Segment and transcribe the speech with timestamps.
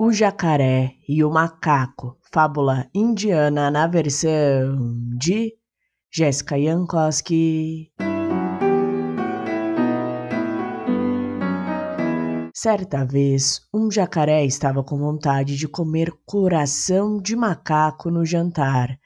[0.00, 5.54] O Jacaré e o Macaco, fábula indiana na versão de
[6.08, 7.90] Jéssica Jankowski.
[12.54, 18.96] Certa vez, um jacaré estava com vontade de comer coração de macaco no jantar.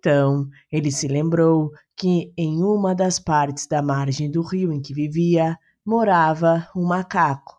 [0.00, 4.94] Então ele se lembrou que em uma das partes da margem do rio em que
[4.94, 7.58] vivia morava um macaco,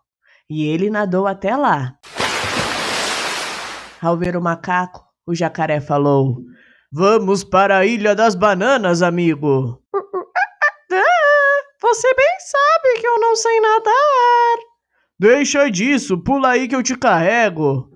[0.49, 1.95] e ele nadou até lá.
[4.01, 6.39] Ao ver o macaco, o jacaré falou:
[6.91, 9.79] Vamos para a Ilha das Bananas, amigo.
[11.79, 14.57] Você bem sabe que eu não sei nadar.
[15.19, 17.87] Deixa disso, pula aí que eu te carrego.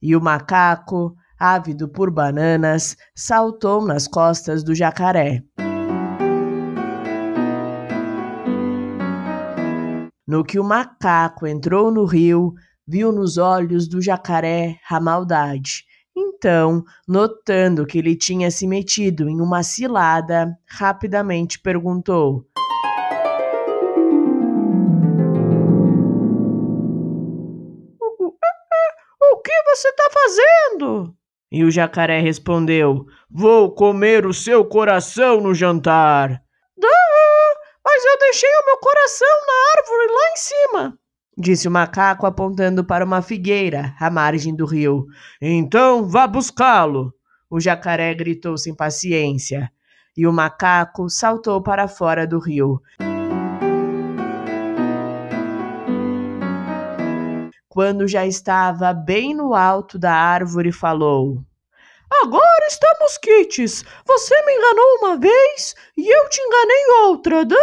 [0.00, 5.42] E o macaco ávido por bananas, saltou nas costas do jacaré.
[10.26, 12.52] No que o macaco entrou no rio,
[12.86, 15.84] viu nos olhos do jacaré a maldade.
[16.16, 22.44] Então, notando que ele tinha se metido em uma cilada, rapidamente perguntou:
[29.20, 31.14] O que você está fazendo?
[31.50, 36.42] E o jacaré respondeu: Vou comer o seu coração no jantar.
[37.84, 40.98] mas eu deixei o meu coração na árvore lá em cima,
[41.38, 45.06] disse o macaco apontando para uma figueira à margem do rio.
[45.40, 47.14] Então vá buscá-lo.
[47.48, 49.70] O jacaré gritou sem paciência.
[50.16, 52.80] E o macaco saltou para fora do rio.
[57.76, 61.44] Quando já estava bem no alto da árvore, falou:
[62.22, 63.84] Agora estamos quites.
[64.06, 67.44] Você me enganou uma vez e eu te enganei outra.
[67.44, 67.56] Duh!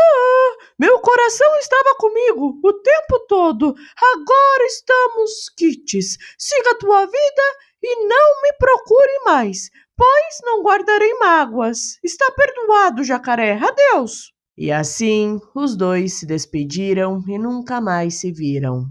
[0.78, 3.74] Meu coração estava comigo o tempo todo.
[4.14, 6.16] Agora estamos quites.
[6.38, 7.44] Siga a tua vida
[7.82, 11.98] e não me procure mais, pois não guardarei mágoas.
[12.04, 13.60] Está perdoado, jacaré.
[13.60, 14.32] Adeus.
[14.56, 18.86] E assim os dois se despediram e nunca mais se viram.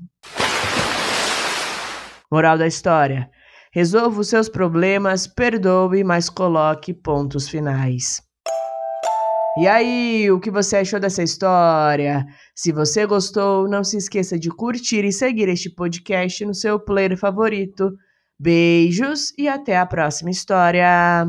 [2.32, 3.28] Moral da história:
[3.74, 8.22] resolva os seus problemas, perdoe, mas coloque pontos finais.
[9.58, 12.24] E aí, o que você achou dessa história?
[12.56, 17.18] Se você gostou, não se esqueça de curtir e seguir este podcast no seu player
[17.18, 17.92] favorito.
[18.40, 21.26] Beijos e até a próxima história!